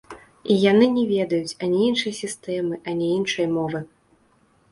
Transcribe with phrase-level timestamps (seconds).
[0.53, 3.79] І яны не ведаюць ані іншай сістэмы, ані іншай мовы.